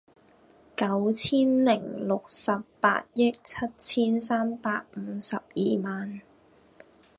[0.75, 6.21] 九千零六十八億七千三百五十二萬